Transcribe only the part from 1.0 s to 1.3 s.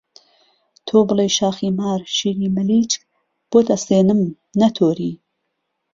بڵهی